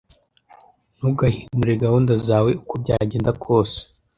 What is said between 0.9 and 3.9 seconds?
Ntugahindure gahunda zawe, uko byagenda kose.